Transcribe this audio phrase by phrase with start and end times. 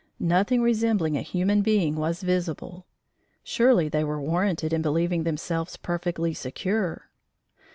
[0.19, 2.87] Nothing resembling a human being was visible.
[3.43, 7.11] Surely they were warranted in believing themselves perfectly secure.